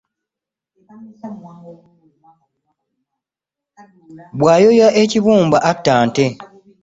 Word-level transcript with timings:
Bw’ayoya 4.37 4.87
ekibumba 5.03 5.57
atta 5.71 5.95
nte. 6.07 6.25